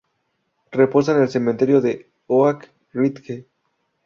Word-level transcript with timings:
Reposa 0.71 1.13
en 1.15 1.21
el 1.21 1.29
cementerio 1.29 1.79
de 1.79 2.09
Oak 2.25 2.71
Ridge. 2.91 3.45